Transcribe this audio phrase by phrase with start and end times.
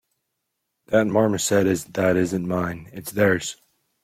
[0.87, 3.57] That marmoset that isn't mine; it's theirs!